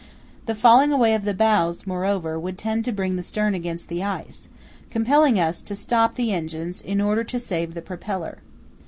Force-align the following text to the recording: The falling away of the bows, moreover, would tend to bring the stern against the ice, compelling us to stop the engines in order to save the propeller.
The 0.47 0.55
falling 0.55 0.91
away 0.91 1.13
of 1.13 1.25
the 1.25 1.33
bows, 1.35 1.85
moreover, 1.85 2.39
would 2.39 2.57
tend 2.57 2.83
to 2.85 2.91
bring 2.91 3.17
the 3.17 3.21
stern 3.21 3.53
against 3.53 3.87
the 3.87 4.03
ice, 4.03 4.49
compelling 4.89 5.39
us 5.39 5.61
to 5.61 5.75
stop 5.75 6.15
the 6.15 6.33
engines 6.33 6.81
in 6.81 6.99
order 6.99 7.23
to 7.25 7.37
save 7.37 7.75
the 7.75 7.83
propeller. 7.83 8.39